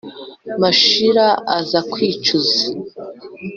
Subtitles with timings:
[0.61, 1.25] mashira
[1.57, 2.61] aza kwicuza